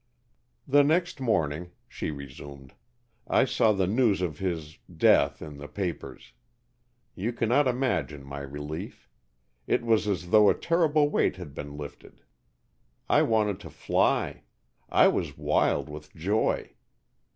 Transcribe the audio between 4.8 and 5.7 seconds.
death in the